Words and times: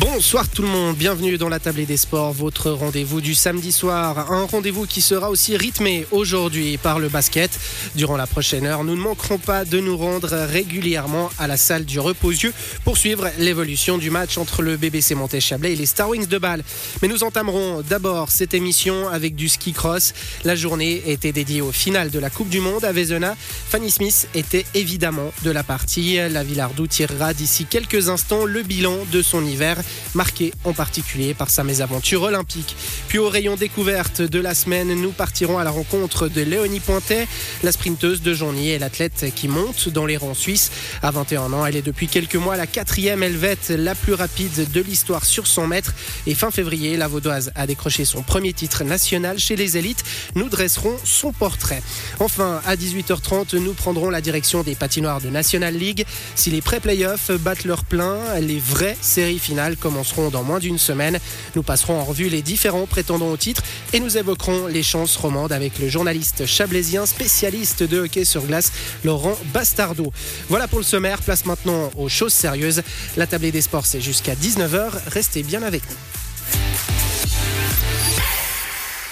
Bonsoir 0.00 0.46
tout 0.50 0.60
le 0.60 0.68
monde, 0.68 0.96
bienvenue 0.96 1.38
dans 1.38 1.48
la 1.48 1.58
table 1.58 1.86
des 1.86 1.96
sports, 1.96 2.32
votre 2.34 2.70
rendez-vous 2.70 3.22
du 3.22 3.34
samedi 3.34 3.72
soir. 3.72 4.30
Un 4.30 4.44
rendez-vous 4.44 4.86
qui 4.86 5.00
sera 5.00 5.30
aussi 5.30 5.56
rythmé 5.56 6.06
aujourd'hui 6.10 6.76
par 6.76 6.98
le 6.98 7.08
basket. 7.08 7.58
Durant 7.94 8.18
la 8.18 8.26
prochaine 8.26 8.66
heure, 8.66 8.84
nous 8.84 8.94
ne 8.94 9.00
manquerons 9.00 9.38
pas 9.38 9.64
de 9.64 9.80
nous 9.80 9.96
rendre 9.96 10.28
régulièrement 10.28 11.30
à 11.38 11.46
la 11.46 11.56
salle 11.56 11.86
du 11.86 11.98
Reposieux 12.00 12.52
pour 12.84 12.98
suivre 12.98 13.30
l'évolution 13.38 13.96
du 13.96 14.10
match 14.10 14.36
entre 14.36 14.60
le 14.60 14.76
BBC 14.76 15.14
Monté-Chablais 15.14 15.72
et 15.72 15.76
les 15.76 15.86
Star 15.86 16.10
Wings 16.10 16.26
de 16.26 16.36
Bâle. 16.36 16.62
Mais 17.00 17.08
nous 17.08 17.24
entamerons 17.24 17.80
d'abord 17.80 18.30
cette 18.30 18.52
émission 18.52 19.08
avec 19.08 19.34
du 19.34 19.48
ski 19.48 19.72
cross. 19.72 20.12
La 20.44 20.54
journée 20.54 21.02
était 21.06 21.32
dédiée 21.32 21.62
au 21.62 21.72
final 21.72 22.10
de 22.10 22.18
la 22.18 22.28
Coupe 22.28 22.50
du 22.50 22.60
Monde 22.60 22.84
à 22.84 22.92
Vezena. 22.92 23.36
Fanny 23.70 23.90
Smith 23.90 24.28
était 24.34 24.66
évidemment 24.74 25.32
de 25.44 25.50
la 25.50 25.62
partie. 25.62 26.16
La 26.28 26.44
Villardou 26.44 26.86
tirera 26.86 27.32
d'ici 27.32 27.64
quelques 27.64 28.10
instants 28.10 28.44
le 28.44 28.62
bilan 28.62 28.98
de 29.14 29.22
son 29.22 29.46
hiver, 29.46 29.76
marqué 30.14 30.52
en 30.64 30.72
particulier 30.72 31.34
par 31.34 31.48
sa 31.48 31.62
mésaventure 31.62 32.22
olympique. 32.22 32.74
Puis 33.06 33.18
au 33.18 33.28
rayon 33.28 33.54
découverte 33.54 34.22
de 34.22 34.40
la 34.40 34.54
semaine, 34.54 34.92
nous 35.00 35.12
partirons 35.12 35.56
à 35.56 35.62
la 35.62 35.70
rencontre 35.70 36.26
de 36.26 36.42
Léonie 36.42 36.80
Pointet, 36.80 37.28
la 37.62 37.70
sprinteuse 37.70 38.22
de 38.22 38.34
Johnny 38.34 38.70
et 38.70 38.78
l'athlète 38.80 39.26
qui 39.36 39.46
monte 39.46 39.88
dans 39.88 40.04
les 40.04 40.16
rangs 40.16 40.34
suisses. 40.34 40.72
À 41.00 41.12
21 41.12 41.52
ans, 41.52 41.64
elle 41.64 41.76
est 41.76 41.82
depuis 41.82 42.08
quelques 42.08 42.34
mois 42.34 42.56
la 42.56 42.66
quatrième 42.66 43.22
helvète 43.22 43.68
la 43.70 43.94
plus 43.94 44.14
rapide 44.14 44.70
de 44.72 44.80
l'histoire 44.80 45.24
sur 45.24 45.46
100 45.46 45.68
mètres. 45.68 45.94
Et 46.26 46.34
fin 46.34 46.50
février, 46.50 46.96
la 46.96 47.06
Vaudoise 47.06 47.52
a 47.54 47.68
décroché 47.68 48.04
son 48.04 48.22
premier 48.22 48.52
titre 48.52 48.82
national 48.82 49.38
chez 49.38 49.54
les 49.54 49.76
élites. 49.76 50.02
Nous 50.34 50.48
dresserons 50.48 50.96
son 51.04 51.32
portrait. 51.32 51.82
Enfin, 52.18 52.60
à 52.66 52.74
18h30, 52.74 53.56
nous 53.58 53.74
prendrons 53.74 54.10
la 54.10 54.20
direction 54.20 54.64
des 54.64 54.74
patinoires 54.74 55.20
de 55.20 55.28
National 55.28 55.74
League. 55.76 56.04
Si 56.34 56.50
les 56.50 56.62
pré-playoffs 56.62 57.30
battent 57.30 57.64
leur 57.64 57.84
plein, 57.84 58.18
les 58.40 58.58
vraies 58.58 58.96
séries 59.04 59.38
finales 59.38 59.76
commenceront 59.76 60.30
dans 60.30 60.42
moins 60.42 60.58
d'une 60.58 60.78
semaine. 60.78 61.18
Nous 61.54 61.62
passerons 61.62 62.00
en 62.00 62.04
revue 62.04 62.28
les 62.28 62.42
différents 62.42 62.86
prétendants 62.86 63.30
au 63.30 63.36
titre 63.36 63.62
et 63.92 64.00
nous 64.00 64.16
évoquerons 64.16 64.66
les 64.66 64.82
chances 64.82 65.16
romandes 65.16 65.52
avec 65.52 65.78
le 65.78 65.88
journaliste 65.88 66.46
chablaisien 66.46 67.06
spécialiste 67.06 67.82
de 67.82 68.00
hockey 68.00 68.24
sur 68.24 68.42
glace, 68.42 68.72
Laurent 69.04 69.36
Bastardo. 69.52 70.12
Voilà 70.48 70.68
pour 70.68 70.78
le 70.78 70.84
sommaire. 70.84 71.22
Place 71.22 71.46
maintenant 71.46 71.90
aux 71.96 72.08
choses 72.08 72.32
sérieuses. 72.32 72.82
La 73.16 73.26
tablée 73.26 73.52
des 73.52 73.62
sports, 73.62 73.86
c'est 73.86 74.00
jusqu'à 74.00 74.34
19h. 74.34 74.90
Restez 75.08 75.42
bien 75.42 75.62
avec 75.62 75.82
nous. 75.88 77.13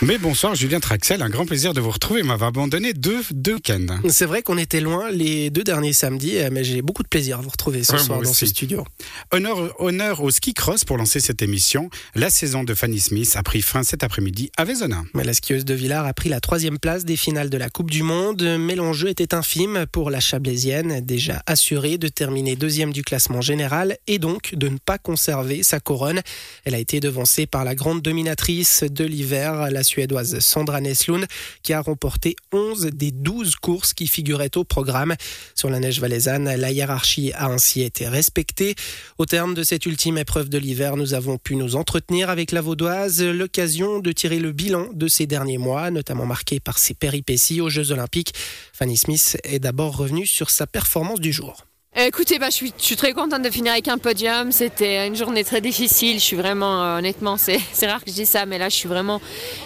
Mais 0.05 0.19
bonsoir 0.19 0.57
Julien 0.57 0.81
Traxel, 0.81 1.23
un 1.23 1.29
grand 1.31 1.47
plaisir 1.47 1.75
de 1.75 1.81
vous 1.81 1.91
retrouver. 1.93 2.25
M'avait 2.25 2.47
abandonné 2.47 2.93
deux, 2.93 3.21
deux 3.31 3.55
week-ends. 3.55 3.87
C'est 4.09 4.27
vrai 4.27 4.43
qu'on 4.43 4.59
était 4.59 4.81
loin 4.81 5.09
les 5.13 5.49
deux 5.51 5.63
derniers 5.63 5.93
samedis, 5.93 6.39
euh, 6.39 6.49
mais 6.51 6.65
j'ai 6.65 6.83
beaucoup 6.83 7.05
de 7.05 7.09
plaisir 7.09 7.39
à 7.39 7.41
vous 7.43 7.51
retrouver 7.51 7.85
ce 7.85 7.93
Ouais, 7.93 7.99
soir 8.01 8.21
dans 8.21 8.29
aussi. 8.29 8.41
ce 8.41 8.47
studio. 8.47 8.85
Honneur, 9.31 9.81
honneur 9.81 10.21
au 10.21 10.33
ski 10.33 10.55
cross 10.55 10.85
pour 10.85 10.97
lancer 10.99 11.21
cette 11.21 11.41
émission. 11.41 11.89
La 12.17 12.31
saison 12.31 12.65
de 12.65 12.75
Fanny 12.75 12.99
Smith 12.99 13.33
a 13.37 13.45
pris 13.45 13.63
fin 13.63 13.85
cet 13.85 14.03
après-midi 14.03 14.51
à 14.57 14.65
Vezona. 14.65 15.05
Mais 15.15 15.23
la 15.23 15.35
skieuse 15.35 15.65
de 15.65 15.73
Villars 15.75 16.05
a 16.05 16.13
pris 16.15 16.29
la 16.29 16.41
troisième 16.41 16.81
place 16.81 17.05
des 17.05 17.17
finales 17.17 17.49
de 17.49 17.57
la 17.57 17.71
Coupe 17.71 17.91
du 17.91 18.03
Monde, 18.03 18.43
mais 18.59 18.75
l'enjeu 18.75 19.09
était 19.09 19.35
infime 19.37 19.87
pour 19.93 20.11
la 20.11 20.19
Chablaisienne, 20.19 21.01
déjà 21.01 21.45
assurée 21.47 21.97
de 21.97 22.09
terminer 22.09 22.57
deuxième 22.57 22.93
du 22.93 23.05
classement 23.05 23.41
général 23.41 23.97
et 24.09 24.19
donc 24.19 24.57
de 24.57 24.67
ne 24.69 24.79
pas 24.79 24.99
conserver 24.99 25.63
sa 25.63 25.79
couronne. 25.79 26.23
Elle 26.65 26.75
a 26.75 26.79
été 26.79 26.99
devancée 26.99 27.47
par 27.47 27.65
la 27.65 27.77
grande 27.77 28.03
dominatrice 28.03 28.83
de 28.83 29.05
l'hiver, 29.05 29.71
la 29.71 29.85
Suédoise 29.93 30.39
Sandra 30.39 30.81
Neslund, 30.81 31.27
qui 31.63 31.75
a 31.75 31.83
remporté 31.83 32.35
11 32.53 32.87
des 32.95 33.11
12 33.11 33.57
courses 33.57 33.93
qui 33.93 34.07
figuraient 34.07 34.57
au 34.57 34.65
programme. 34.65 35.15
Sur 35.55 35.69
la 35.69 35.81
neige 35.81 36.01
valaisanne, 36.01 36.55
la 36.57 36.73
hiérarchie 36.73 37.33
a 37.35 37.49
ainsi 37.49 37.83
été 37.83 38.09
respectée. 38.09 38.75
Au 39.19 39.27
terme 39.27 39.53
de 39.53 39.63
cette 39.63 39.85
ultime 39.85 40.17
épreuve 40.17 40.49
de 40.49 40.57
l'hiver, 40.57 40.97
nous 40.97 41.13
avons 41.13 41.37
pu 41.37 41.57
nous 41.57 41.77
entretenir 41.77 42.31
avec 42.31 42.53
la 42.53 42.63
Vaudoise, 42.63 43.23
l'occasion 43.23 43.99
de 43.99 44.13
tirer 44.13 44.39
le 44.39 44.53
bilan 44.53 44.89
de 44.95 45.09
ces 45.09 45.27
derniers 45.27 45.59
mois, 45.59 45.91
notamment 45.91 46.25
marqué 46.25 46.59
par 46.59 46.79
ses 46.79 46.95
péripéties 46.95 47.61
aux 47.61 47.69
Jeux 47.69 47.93
Olympiques. 47.93 48.33
Fanny 48.73 48.97
Smith 48.97 49.37
est 49.45 49.59
d'abord 49.59 49.97
revenue 49.97 50.27
sur 50.27 50.49
sa 50.49 50.67
performance 50.67 51.21
du 51.21 51.33
jour. 51.33 51.67
Euh, 51.99 52.07
Écoutez, 52.07 52.39
bah, 52.39 52.49
je, 52.49 52.67
suis, 52.79 52.97
très 52.97 53.13
contente 53.13 53.43
de 53.43 53.51
finir 53.51 53.73
avec 53.73 53.87
un 53.87 53.99
podium. 53.99 54.51
C'était 54.51 55.07
une 55.07 55.15
journée 55.15 55.45
très 55.45 55.61
difficile. 55.61 56.15
Je 56.15 56.25
suis 56.25 56.37
vraiment, 56.37 56.83
euh, 56.83 56.99
honnêtement, 56.99 57.37
c'est 57.37 57.59
rare 57.87 58.03
que 58.03 58.11
je 58.11 58.15
dise 58.15 58.31
ça, 58.31 58.47
mais 58.47 58.57
là, 58.57 58.71
je 58.71 58.77
suis 58.77 58.89
vraiment, 58.89 59.21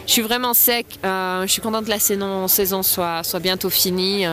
je 0.09 0.13
suis 0.13 0.23
vraiment 0.23 0.53
sec. 0.53 0.87
Euh, 1.05 1.43
je 1.43 1.53
suis 1.53 1.63
contente 1.63 1.85
que 1.85 1.91
la 1.91 2.01
saison, 2.01 2.83
soit, 2.83 3.23
bientôt 3.41 3.71
finie. 3.71 4.27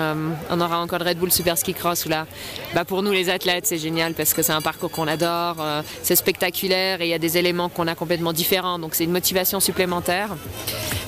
On 0.50 0.60
aura 0.60 0.80
encore 0.80 0.98
le 1.00 1.06
Red 1.06 1.20
Bull 1.20 1.32
Super 1.32 1.56
Ski 1.56 1.76
Cross 1.76 2.08
où 2.08 2.10
là, 2.10 2.26
bah, 2.74 2.84
pour 2.84 3.04
nous 3.04 3.12
les 3.12 3.30
athlètes, 3.30 3.68
c'est 3.68 3.78
génial 3.78 4.16
parce 4.16 4.34
que 4.34 4.42
c'est 4.42 4.54
un 4.54 4.62
parcours 4.62 4.90
qu'on 4.90 5.08
adore. 5.08 5.58
c'est 6.02 6.16
spectaculaire 6.16 7.02
et 7.02 7.06
il 7.06 7.10
y 7.10 7.14
a 7.14 7.20
des 7.20 7.38
éléments 7.38 7.70
qu'on 7.70 7.88
a 7.88 7.94
complètement 7.94 8.34
différents. 8.34 8.80
Donc 8.80 8.96
c'est 8.96 9.04
une 9.04 9.12
motivation 9.12 9.60
supplémentaire. 9.60 10.30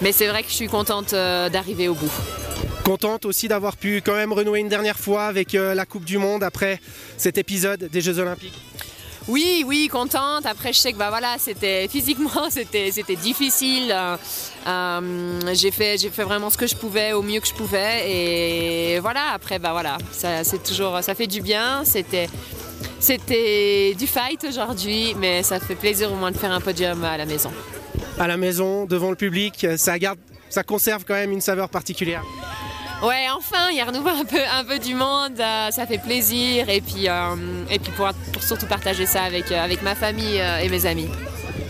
Mais 0.03 0.12
c'est 0.12 0.28
vrai 0.28 0.44
que 0.44 0.50
je 0.50 0.56
suis 0.56 0.68
contente 0.68 1.13
d'arriver 1.13 1.88
au 1.88 1.95
bout. 1.95 2.12
Contente 2.85 3.25
aussi 3.25 3.47
d'avoir 3.47 3.78
pu 3.78 4.03
quand 4.06 4.13
même 4.13 4.31
renouer 4.31 4.59
une 4.59 4.69
dernière 4.69 5.00
fois 5.00 5.23
avec 5.23 5.56
euh, 5.56 5.73
la 5.73 5.88
Coupe 5.88 6.06
du 6.06 6.19
Monde 6.19 6.44
après 6.44 6.79
cet 7.18 7.40
épisode 7.40 7.90
des 7.91 8.00
Jeux 8.00 8.19
Olympiques. 8.19 8.53
Oui, 9.28 9.63
oui, 9.66 9.88
contente. 9.91 10.46
Après, 10.46 10.72
je 10.72 10.78
sais 10.78 10.94
que 10.94 10.97
bah 11.00 11.09
voilà, 11.09 11.38
c'était 11.40 11.88
physiquement, 11.91 12.51
c'était 12.51 12.91
c'était 12.91 13.16
difficile. 13.16 13.91
Euh, 13.91 14.18
euh, 14.68 15.53
j'ai 15.56 15.72
fait 15.72 15.97
j'ai 16.00 16.12
fait 16.12 16.22
vraiment 16.22 16.51
ce 16.51 16.59
que 16.59 16.68
je 16.68 16.75
pouvais 16.75 17.12
au 17.13 17.24
mieux 17.24 17.40
que 17.40 17.47
je 17.47 17.56
pouvais 17.56 18.03
et 18.07 19.00
voilà. 19.00 19.31
Après, 19.34 19.57
bah 19.57 19.72
voilà, 19.72 19.97
ça 20.12 20.44
c'est 20.44 20.62
toujours 20.62 21.01
ça 21.01 21.16
fait 21.16 21.25
du 21.25 21.41
bien. 21.41 21.84
C'était 21.85 22.29
c'était 23.00 23.95
du 23.97 24.06
fight 24.06 24.45
aujourd'hui, 24.47 25.16
mais 25.18 25.41
ça 25.41 25.59
fait 25.59 25.74
plaisir 25.74 26.12
au 26.12 26.16
moins 26.16 26.29
de 26.29 26.38
faire 26.38 26.51
un 26.51 26.62
podium 26.62 27.03
à 27.03 27.18
la 27.18 27.25
maison. 27.25 27.50
À 28.19 28.28
la 28.28 28.38
maison, 28.38 28.85
devant 28.85 29.09
le 29.09 29.16
public, 29.16 29.66
ça 29.75 29.97
garde, 29.97 30.19
ça 30.50 30.62
conserve 30.62 31.03
quand 31.03 31.16
même 31.16 31.31
une 31.31 31.41
saveur 31.41 31.69
particulière. 31.69 32.24
Ouais, 33.03 33.28
enfin, 33.35 33.69
il 33.72 33.78
y 33.78 33.81
a 33.81 33.85
renouveau 33.85 34.09
un 34.09 34.25
peu, 34.25 34.39
un 34.51 34.63
peu 34.63 34.79
du 34.79 34.95
monde, 34.95 35.39
euh, 35.39 35.69
ça 35.69 35.85
fait 35.85 35.97
plaisir. 35.97 36.69
Et 36.69 36.81
puis, 36.81 37.09
euh, 37.09 37.35
et 37.69 37.78
puis 37.78 37.91
pour, 37.91 38.09
surtout 38.41 38.67
partager 38.67 39.06
ça 39.06 39.23
avec, 39.23 39.51
euh, 39.51 39.67
ma 39.83 39.95
famille 39.95 40.41
et 40.61 40.69
mes 40.69 40.85
amis. 40.85 41.09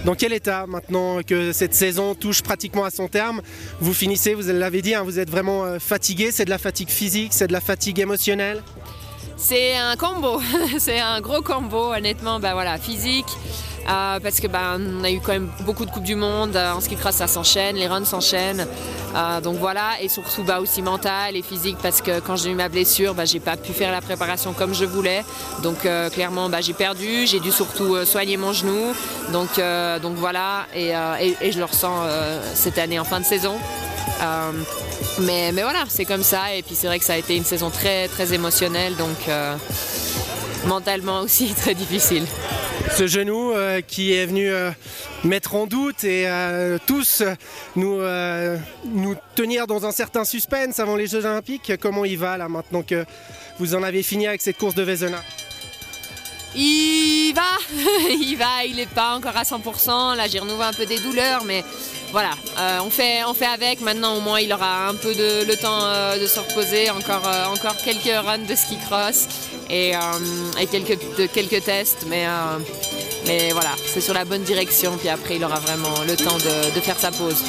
Dans 0.06 0.14
quel 0.14 0.34
état 0.34 0.66
maintenant 0.68 1.22
que 1.24 1.52
cette 1.52 1.74
saison 1.74 2.14
touche 2.14 2.44
pratiquement 2.44 2.86
à 2.86 2.92
son 2.92 3.08
terme 3.08 3.42
Vous 3.80 3.94
finissez, 3.94 4.36
vous 4.36 4.44
l'avez 4.52 4.84
dit, 4.84 4.94
hein, 4.94 5.02
vous 5.04 5.18
êtes 5.18 5.32
vraiment 5.32 5.80
fatigué, 5.80 6.30
c'est 6.32 6.46
de 6.46 6.52
la 6.52 6.60
fatigue 6.60 6.90
physique, 6.90 7.34
c'est 7.34 7.48
de 7.48 7.54
la 7.54 7.62
fatigue 7.62 8.00
émotionnelle? 8.00 8.62
C'est 9.38 9.76
un 9.76 9.96
combo, 9.98 10.40
c'est 10.80 11.00
un 11.00 11.20
gros 11.20 11.42
combo, 11.42 11.94
honnêtement, 11.94 12.40
bah 12.40 12.54
voilà, 12.54 12.78
physique. 12.78 13.28
euh, 13.88 14.20
parce 14.20 14.40
que 14.40 14.48
bah, 14.48 14.78
on 14.80 15.04
a 15.04 15.12
eu 15.12 15.20
quand 15.20 15.34
même 15.34 15.50
beaucoup 15.62 15.86
de 15.86 15.92
coupes 15.92 16.04
du 16.04 16.16
monde. 16.16 16.58
En 16.58 16.80
ski 16.80 16.96
cross 16.96 17.16
ça 17.16 17.28
s'enchaîne 17.28 17.76
les 17.76 17.88
runs 17.88 18.06
s'enchaînent. 18.06 18.66
Euh, 19.16 19.42
donc 19.42 19.58
voilà. 19.58 20.02
Et 20.02 20.10
surtout 20.10 20.44
bah, 20.44 20.60
aussi 20.60 20.82
mental 20.82 21.36
et 21.36 21.42
physique 21.42 21.78
parce 21.84 22.02
que 22.02 22.20
quand 22.20 22.36
j'ai 22.36 22.50
eu 22.50 22.56
ma 22.56 22.70
blessure 22.70 23.14
bah, 23.14 23.26
j'ai 23.26 23.40
pas 23.40 23.58
pu 23.58 23.74
faire 23.74 23.92
la 23.92 24.02
préparation 24.02 24.54
comme 24.54 24.74
je 24.74 24.86
voulais. 24.86 25.24
Donc 25.62 25.86
euh, 25.86 26.10
clairement 26.10 26.50
j'ai 26.62 26.74
perdu. 26.74 27.28
J'ai 27.28 27.40
dû 27.40 27.52
surtout 27.52 28.04
soigner 28.06 28.38
mon 28.38 28.54
genou. 28.54 28.94
Donc, 29.32 29.60
donc 30.02 30.16
voilà. 30.16 30.66
Et, 30.74 30.92
je 31.52 31.60
le 31.60 31.66
ressens 31.66 32.08
cette 32.54 32.78
année 32.78 33.00
en 33.00 33.04
fin 33.04 33.20
de 33.20 33.26
saison 33.26 33.58
Euh, 34.22 34.52
mais, 35.20 35.52
mais 35.52 35.62
voilà, 35.62 35.86
c'est 35.88 36.06
comme 36.06 36.24
ça. 36.24 36.54
Et 36.56 36.62
puis 36.64 36.76
c'est 36.76 36.88
vrai 36.88 37.00
que 37.00 37.06
ça 37.06 37.14
a 37.14 37.18
été 37.18 37.36
une 37.36 37.46
saison 37.46 37.70
très 37.70 38.08
très 38.08 38.34
émotionnelle, 38.34 38.96
donc 38.96 39.28
euh, 39.28 39.56
mentalement 40.66 41.22
aussi 41.22 41.54
très 41.56 41.74
difficile. 41.74 42.26
Ce 42.96 43.08
genou 43.08 43.52
euh, 43.52 43.82
qui 43.82 44.14
est 44.14 44.26
venu 44.26 44.50
mettre 45.24 45.56
en 45.56 45.66
doute 45.66 46.04
et 46.04 46.28
tous 46.86 47.24
nous, 47.76 48.00
nous 48.86 49.16
tenir 49.36 49.68
dans 49.68 49.86
un 49.86 49.92
certain 49.92 50.24
suspense 50.24 50.80
avant 50.80 50.96
les 50.96 51.08
Jeux 51.08 51.26
Olympiques. 51.26 51.74
Comment 51.80 52.06
il 52.06 52.18
va 52.18 52.38
là 52.38 52.48
maintenant 52.48 52.84
que 52.84 53.06
vous 53.60 53.76
en 53.76 53.84
avez 53.84 54.04
fini 54.04 54.28
avec 54.28 54.42
cette 54.42 54.58
course 54.58 54.76
de 54.76 54.84
Vezena 54.84 55.22
Il 56.58 57.34
va, 57.36 57.42
il 58.12 58.38
va, 58.38 58.64
il 58.66 58.78
n'est 58.78 58.86
pas 58.86 59.16
encore 59.16 59.36
à 59.36 59.44
100%. 59.44 60.16
Là, 60.16 60.28
j'ai 60.30 60.40
renouvelé 60.40 60.64
un 60.64 60.74
peu 60.74 60.86
des 60.86 61.00
douleurs, 61.00 61.44
mais 61.44 61.66
voilà, 62.16 62.32
euh, 62.58 62.80
on, 62.82 62.90
fait, 62.90 63.26
on 63.28 63.34
fait 63.34 63.46
avec. 63.46 63.82
Maintenant, 63.82 64.16
au 64.16 64.22
moins, 64.22 64.40
il 64.40 64.54
aura 64.54 64.88
un 64.88 64.96
peu 64.96 65.14
de, 65.14 65.44
le 65.46 65.58
temps 65.58 65.82
euh, 65.84 66.18
de 66.18 66.26
se 66.28 66.40
reposer. 66.40 66.90
Encore, 66.90 67.28
euh, 67.28 67.48
encore 67.54 67.76
quelques 67.76 68.06
runs 68.26 68.38
de 68.38 68.56
ski 68.56 68.78
cross 68.88 69.28
et, 69.70 69.92
et 70.62 70.66
quelques, 70.68 70.98
de- 71.18 71.26
quelques 71.26 71.62
tests, 71.66 72.06
mais, 72.08 72.26
mais 73.28 73.50
voilà, 73.52 73.72
c'est 73.86 74.00
sur 74.00 74.14
la 74.14 74.24
bonne 74.24 74.44
direction. 74.44 74.96
Puis 74.98 75.10
après, 75.10 75.36
il 75.36 75.44
aura 75.44 75.60
vraiment 75.60 75.94
le 76.08 76.16
temps 76.16 76.38
de, 76.38 76.74
de 76.74 76.80
faire 76.80 76.98
sa 76.98 77.12
pause. 77.12 77.44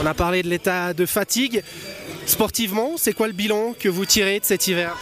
On 0.00 0.06
a 0.06 0.14
parlé 0.14 0.44
de 0.44 0.48
l'état 0.48 0.94
de 0.94 1.04
fatigue. 1.04 1.64
Sportivement, 2.26 2.92
c'est 2.96 3.12
quoi 3.12 3.26
le 3.26 3.32
bilan 3.32 3.74
que 3.76 3.88
vous 3.88 4.04
tirez 4.04 4.38
de 4.38 4.44
cet 4.44 4.68
hiver? 4.68 4.96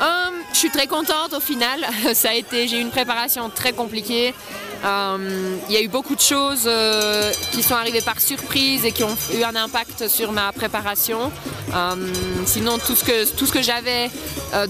Je 0.00 0.54
je 0.54 0.58
suis 0.58 0.70
très 0.70 0.88
contente 0.88 1.34
au 1.34 1.40
final. 1.40 1.86
Ça 2.14 2.30
a 2.30 2.34
été, 2.34 2.66
j'ai 2.66 2.78
eu 2.78 2.80
une 2.80 2.90
préparation 2.90 3.48
très 3.48 3.72
compliquée. 3.72 4.34
Euh, 4.84 5.56
il 5.68 5.74
y 5.74 5.76
a 5.76 5.82
eu 5.82 5.88
beaucoup 5.88 6.14
de 6.14 6.20
choses 6.20 6.64
euh, 6.66 7.32
qui 7.52 7.62
sont 7.62 7.74
arrivées 7.74 8.00
par 8.00 8.20
surprise 8.20 8.84
et 8.84 8.92
qui 8.92 9.02
ont 9.02 9.16
eu 9.34 9.42
un 9.42 9.56
impact 9.56 10.08
sur 10.08 10.32
ma 10.32 10.52
préparation. 10.52 11.32
Euh, 11.74 11.94
sinon, 12.46 12.78
tout 12.78 12.94
ce 12.94 13.04
que, 13.04 13.36
tout 13.36 13.46
ce 13.46 13.52
que 13.52 13.62
j'avais 13.62 14.10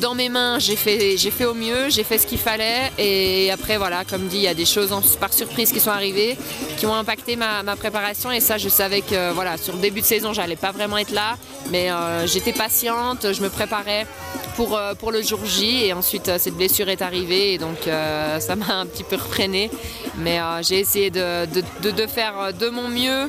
dans 0.00 0.14
mes 0.14 0.28
mains, 0.28 0.58
j'ai 0.58 0.74
fait, 0.74 1.16
j'ai 1.16 1.30
fait 1.30 1.44
au 1.44 1.54
mieux, 1.54 1.88
j'ai 1.88 2.02
fait 2.02 2.18
ce 2.18 2.26
qu'il 2.26 2.38
fallait. 2.38 2.90
Et 2.98 3.50
après, 3.52 3.76
voilà, 3.76 4.04
comme 4.04 4.26
dit, 4.26 4.38
il 4.38 4.42
y 4.42 4.48
a 4.48 4.54
des 4.54 4.64
choses 4.64 4.90
par 5.20 5.32
surprise 5.32 5.72
qui 5.72 5.78
sont 5.78 5.90
arrivées, 5.90 6.36
qui 6.76 6.86
ont 6.86 6.94
impacté 6.94 7.36
ma, 7.36 7.62
préparation. 7.76 8.32
Et 8.32 8.40
ça, 8.40 8.58
je 8.58 8.68
savais 8.68 9.02
que 9.02 9.32
voilà, 9.32 9.56
sur 9.56 9.74
le 9.74 9.80
début 9.80 10.00
de 10.00 10.06
saison, 10.06 10.32
j'allais 10.32 10.56
pas 10.56 10.72
vraiment 10.72 10.98
être 10.98 11.12
là. 11.12 11.36
Mais 11.70 11.90
j'étais 12.26 12.52
patiente, 12.52 13.32
je 13.32 13.40
me 13.40 13.50
préparais 13.50 14.06
pour, 14.56 14.80
pour 14.98 15.12
le 15.12 15.22
jour 15.22 15.44
J. 15.44 15.84
Et 15.84 15.92
ensuite, 15.92 16.30
cette 16.38 16.54
blessure 16.54 16.88
est 16.88 17.02
arrivée. 17.02 17.54
Et 17.54 17.58
donc, 17.58 17.78
ça 17.84 18.56
m'a 18.56 18.74
un 18.74 18.86
petit 18.86 19.04
peu 19.04 19.14
refreiné. 19.14 19.70
Mais 20.18 20.40
euh, 20.40 20.62
j'ai 20.62 20.80
essayé 20.80 21.10
de, 21.10 21.46
faire 22.06 22.52
de 22.58 22.68
mon 22.68 22.88
mieux 22.88 23.28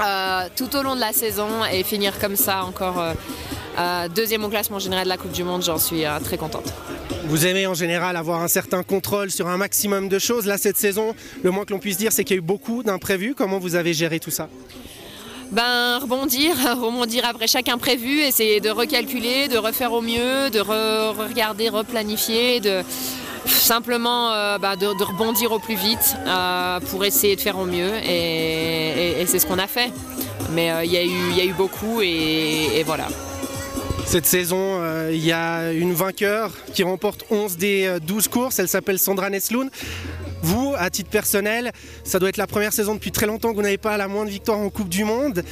euh, 0.00 0.48
tout 0.56 0.74
au 0.76 0.82
long 0.82 0.94
de 0.94 1.00
la 1.00 1.12
saison 1.12 1.48
et 1.70 1.82
finir 1.82 2.18
comme 2.18 2.36
ça 2.36 2.64
encore 2.64 3.02
euh, 3.78 4.08
deuxième 4.08 4.44
au 4.44 4.48
classement 4.48 4.78
général 4.78 5.04
de 5.04 5.08
la 5.08 5.16
Coupe 5.16 5.32
du 5.32 5.44
Monde. 5.44 5.62
J'en 5.62 5.78
suis 5.78 6.04
très 6.24 6.36
contente. 6.36 6.72
Vous 7.26 7.46
aimez 7.46 7.66
en 7.66 7.74
général 7.74 8.16
avoir 8.16 8.42
un 8.42 8.48
certain 8.48 8.82
contrôle 8.82 9.30
sur 9.30 9.48
un 9.48 9.56
maximum 9.56 10.08
de 10.08 10.18
choses. 10.18 10.46
Là, 10.46 10.58
cette 10.58 10.76
saison, 10.76 11.14
le 11.42 11.50
moins 11.50 11.64
que 11.64 11.72
l'on 11.72 11.78
puisse 11.78 11.96
dire, 11.96 12.12
c'est 12.12 12.24
qu'il 12.24 12.36
y 12.36 12.38
a 12.38 12.42
eu 12.42 12.42
beaucoup 12.42 12.82
d'imprévus. 12.82 13.34
Comment 13.34 13.58
vous 13.58 13.74
avez 13.74 13.94
géré 13.94 14.20
tout 14.20 14.30
ça? 14.30 14.48
Ben, 15.50 15.98
rebondir, 15.98 16.56
rebondir 16.80 17.24
après 17.26 17.46
chaque 17.46 17.68
imprévu, 17.68 18.20
essayer 18.20 18.60
de 18.60 18.70
recalculer, 18.70 19.48
de 19.48 19.58
refaire 19.58 19.92
au 19.92 20.00
mieux, 20.00 20.50
de 20.50 20.60
regarder, 20.60 21.68
replanifier, 21.68 22.60
de, 22.60 22.82
simplement 23.46 24.32
euh, 24.32 24.58
bah, 24.58 24.76
de, 24.76 24.86
rebondir 24.86 25.52
au 25.52 25.58
plus 25.58 25.76
vite 25.76 26.16
euh, 26.26 26.80
pour 26.80 27.04
essayer 27.04 27.36
de 27.36 27.40
faire 27.40 27.58
au 27.58 27.66
mieux 27.66 27.92
et, 28.04 29.24
c'est 29.26 29.38
ce 29.38 29.46
qu'on 29.46 29.58
a 29.58 29.66
fait. 29.66 29.90
Mais 30.52 30.70
euh, 30.70 30.84
il 30.84 30.92
y, 30.92 31.40
a 31.40 31.44
eu 31.44 31.52
beaucoup 31.52 32.00
et, 32.02 32.82
voilà. 32.84 33.08
Cette 34.06 34.26
saison, 34.26 34.80
il 35.08 35.24
y 35.24 35.32
a 35.32 35.72
une 35.72 35.94
vainqueur 35.94 36.52
qui 36.74 36.82
remporte 36.82 37.24
11 37.30 37.56
des 37.56 37.96
12 38.06 38.28
courses, 38.28 38.58
elle 38.58 38.68
s'appelle 38.68 38.98
Sandra 38.98 39.30
Nesloun. 39.30 39.70
Vous, 40.42 40.74
à 40.76 40.90
titre 40.90 41.08
personnel, 41.08 41.72
ça 42.04 42.18
doit 42.18 42.28
être 42.28 42.36
la 42.36 42.46
première 42.46 42.74
saison 42.74 42.94
depuis 42.94 43.12
très 43.12 43.26
longtemps 43.26 43.50
que 43.50 43.56
vous 43.56 43.62
n'avez 43.62 43.78
pas 43.78 43.96
la 43.96 44.08
moindre 44.08 44.30
victoire 44.30 44.58
en 44.58 44.68
Coupe 44.68 44.90
du 44.90 45.04
Monde. 45.04 45.42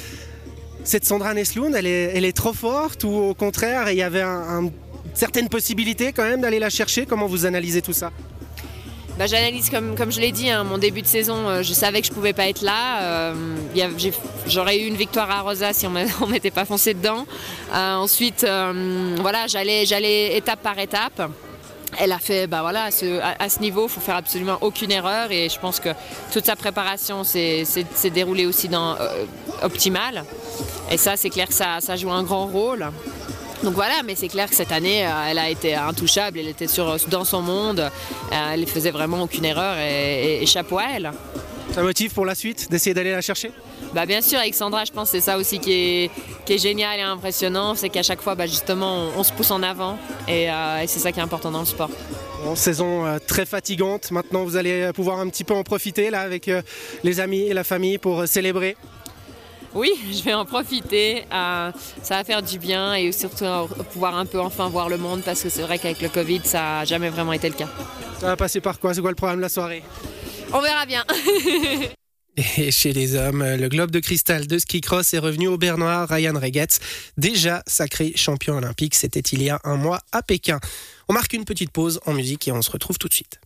Cette 0.85 1.07
Sandra 1.07 1.33
Nesloun, 1.33 1.75
elle 1.75 1.87
est, 1.87 2.13
elle 2.15 2.27
est 2.27 2.37
trop 2.37 2.53
forte 2.53 3.05
ou 3.05 3.09
au 3.09 3.35
contraire, 3.35 3.91
il 3.91 3.97
y 3.97 4.03
avait 4.03 4.21
un 4.21 4.71
certaines 5.15 5.49
possibilités 5.49 6.13
quand 6.13 6.25
même 6.25 6.41
d'aller 6.41 6.59
la 6.59 6.71
chercher? 6.71 7.07
Comment 7.07 7.27
vous 7.27 7.47
analysez 7.47 7.83
tout 7.83 7.93
ça? 7.93 8.11
Bah, 9.19 9.27
J'analyse 9.27 9.69
comme, 9.71 10.11
je 10.11 10.21
l'ai 10.21 10.33
dit, 10.33 10.49
hein, 10.49 10.65
mon 10.65 10.79
début 10.79 11.03
de 11.03 11.07
saison, 11.07 11.47
euh, 11.47 11.63
je 11.63 11.75
savais 11.75 12.01
que 12.01 12.07
je 12.07 12.13
ne 12.13 12.15
pouvais 12.17 12.33
pas 12.33 12.49
être 12.49 12.63
là. 12.63 13.03
Euh, 13.03 13.35
j'aurais 14.47 14.79
eu 14.79 14.87
une 14.87 14.97
victoire 14.97 15.31
à 15.31 15.43
Rosa 15.43 15.73
si 15.75 15.87
on 15.87 15.91
ne 15.91 16.31
m'était 16.31 16.51
pas 16.51 16.65
foncé 16.65 16.95
dedans. 16.95 17.27
Euh, 17.75 17.95
ensuite, 17.95 18.47
voilà, 19.21 19.47
j'allais 19.47 20.37
étape 20.37 20.63
par 20.63 20.79
étape. 20.79 21.31
Elle 21.99 22.11
a 22.13 22.19
fait, 22.19 22.47
bah 22.47 22.67
à 22.67 22.91
ce, 22.91 23.61
niveau, 23.61 23.85
il 23.85 23.91
faut 23.91 24.01
faire 24.01 24.17
absolument 24.17 24.57
aucune 24.63 24.91
erreur 24.91 25.31
et 25.31 25.51
je 25.51 25.59
pense 25.59 25.79
que 25.79 25.91
toute 26.33 26.47
sa 26.47 26.57
préparation 26.57 27.23
s'est 27.23 27.85
déroulée 28.15 28.47
aussi 28.47 28.69
dans, 28.69 28.97
optimale. 29.63 30.25
Et 30.91 30.97
ça, 30.97 31.19
c'est 31.19 31.29
clair 31.29 31.49
que 31.49 31.55
ça 31.55 31.97
joue 31.97 32.11
un 32.11 32.23
grand 32.23 32.47
rôle. 32.47 32.91
Donc 33.63 33.75
voilà, 33.75 34.03
mais 34.05 34.17
c'est 34.17 34.29
clair 34.29 34.49
que 34.49 34.57
cette 34.57 34.73
année, 34.73 35.07
euh, 35.07 35.11
elle 35.29 35.39
a 35.39 35.49
été 35.49 35.75
intouchable, 35.75 36.39
elle 36.41 36.49
était 36.49 36.67
sur, 36.67 36.97
dans 37.09 37.25
son 37.25 37.43
monde, 37.43 37.81
euh, 37.81 38.53
elle 38.53 38.61
ne 38.61 38.67
faisait 38.67 38.91
vraiment 38.91 39.23
aucune 39.23 39.45
erreur 39.45 39.77
et, 39.79 40.45
chapeau 40.47 40.79
à 40.79 40.85
elle. 40.95 41.13
Ça 41.73 41.83
motive 41.83 42.13
pour 42.13 42.27
la 42.27 42.35
suite 42.35 42.71
d'essayer 42.71 42.93
d'aller 42.93 43.13
la 43.13 43.21
chercher? 43.21 43.53
Bah 43.95 44.05
bien 44.05 44.21
sûr, 44.21 44.39
Alexandra, 44.39 44.85
je 44.85 44.91
pense 44.91 45.11
que 45.11 45.19
c'est 45.19 45.25
ça 45.25 45.39
aussi 45.39 45.61
qui 45.61 45.73
est, 45.73 46.11
qui 46.45 46.55
est 46.55 46.59
génial 46.59 46.99
et 46.99 47.03
impressionnant, 47.03 47.75
c'est 47.75 47.89
qu'à 47.89 48.03
chaque 48.03 48.21
fois, 48.21 48.35
bah 48.35 48.47
justement, 48.47 49.11
on, 49.17 49.23
se 49.23 49.33
pousse 49.33 49.53
en 49.53 49.63
avant 49.63 49.97
euh, 50.29 50.81
et, 50.81 50.87
c'est 50.89 50.99
ça 50.99 51.13
qui 51.13 51.21
est 51.21 51.23
important 51.23 51.53
dans 51.53 51.61
le 51.61 51.67
sport. 51.67 51.91
Bon, 52.45 52.57
saison 52.57 53.05
très 53.29 53.47
fatigante, 53.47 54.11
maintenant 54.11 54.43
vous 54.43 54.57
allez 54.57 54.91
pouvoir 54.93 55.21
un 55.21 55.29
petit 55.29 55.45
peu 55.45 55.55
en 55.55 55.63
profiter 55.63 56.11
là 56.11 56.23
avec 56.23 56.51
les 57.05 57.21
amis 57.21 57.43
et 57.43 57.55
la 57.55 57.63
famille 57.63 57.99
pour 57.99 58.27
célébrer 58.27 58.77
oui, 59.75 59.91
je 60.13 60.23
vais 60.23 60.35
en 60.35 60.45
profiter. 60.45 61.25
Euh, 61.33 61.73
ça 62.03 62.17
va 62.17 62.25
faire 62.25 62.43
du 62.43 62.59
bien 62.59 62.95
et 62.95 63.13
surtout 63.13 63.45
euh, 63.45 63.67
pouvoir 63.93 64.17
un 64.17 64.27
peu 64.27 64.41
enfin 64.41 64.69
voir 64.69 64.89
le 64.89 64.99
monde 64.99 65.23
parce 65.23 65.43
que 65.43 65.49
c'est 65.49 65.63
vrai 65.63 65.79
qu'avec 65.79 66.01
le 66.01 66.09
Covid, 66.09 66.41
ça 66.45 66.61
n'a 66.61 66.85
jamais 66.85 67.11
vraiment 67.11 67.33
été 67.33 67.49
le 67.49 67.55
cas. 67.55 67.69
Ça 68.21 68.27
va 68.27 68.37
passer 68.37 68.61
par 68.61 68.79
quoi? 68.79 68.95
C'est 68.95 69.01
quoi 69.01 69.11
le 69.11 69.17
programme 69.17 69.39
de 69.39 69.43
la 69.43 69.49
soirée? 69.49 69.83
On 70.53 70.61
verra 70.61 70.87
bien. 70.87 71.05
Et 72.57 72.71
chez 72.71 72.95
les 72.95 73.15
hommes, 73.15 73.45
le 73.45 73.69
globe 73.69 73.91
de 73.91 74.01
cristal 74.01 74.47
de 74.47 74.59
ski 74.59 74.81
cross 74.81 75.13
est 75.13 75.19
revenu 75.19 75.49
au 75.49 75.59
Bernois 75.59 76.07
Ryan 76.07 76.33
Regetz, 76.35 76.79
déjà 77.19 77.63
sacré 77.67 78.13
champion 78.17 78.57
olympique. 78.57 78.95
C'était 78.95 79.21
il 79.21 79.43
y 79.43 79.51
a 79.51 79.61
un 79.65 79.77
mois 79.77 80.01
à 80.13 80.23
Pékin. 80.23 80.59
On 81.09 81.13
marque 81.13 81.35
une 81.35 81.45
petite 81.45 81.73
pause 81.73 82.01
en 82.07 82.15
musique 82.15 82.49
et 82.49 82.53
on 82.53 82.63
se 82.63 82.71
retrouve 82.71 82.97
tout 82.97 83.09
de 83.09 83.13
suite. 83.13 83.39